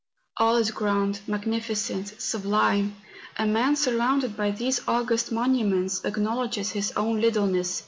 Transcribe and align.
All 0.37 0.55
is 0.55 0.71
grand, 0.71 1.19
mag¬ 1.27 1.43
nificent, 1.43 2.19
sublime; 2.19 2.95
and 3.37 3.53
man 3.53 3.75
surrounded 3.75 4.35
by 4.35 4.49
these 4.49 4.81
august 4.87 5.31
monuments, 5.31 6.01
acknowledges 6.03 6.71
his 6.71 6.91
own 6.93 7.21
littleness 7.21 7.35
r 7.35 7.49
t 7.51 7.59
I'liK 7.67 7.75
I'. 7.77 7.79